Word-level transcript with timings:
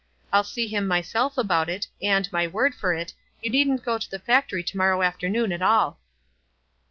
I'll 0.33 0.43
see 0.43 0.65
him 0.67 0.87
myself 0.87 1.37
about 1.37 1.69
it, 1.69 1.85
and, 2.01 2.27
my 2.33 2.47
word 2.47 2.73
for 2.73 2.91
it, 2.91 3.13
you 3.43 3.51
needn't 3.51 3.85
go 3.85 3.99
to 3.99 4.09
the 4.09 4.17
factory 4.17 4.63
to 4.63 4.75
morrow 4.77 5.03
afternoon 5.03 5.51
at 5.51 5.61
all." 5.61 5.99